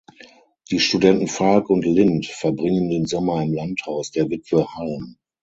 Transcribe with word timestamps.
Die 0.71 0.79
Studenten 0.79 1.27
Falk 1.27 1.69
und 1.69 1.85
Lind 1.85 2.25
verbringen 2.25 2.89
den 2.89 3.05
Sommer 3.05 3.43
im 3.43 3.53
Landhaus 3.53 4.09
der 4.09 4.31
Witwe 4.31 4.65
Halm. 4.73 5.17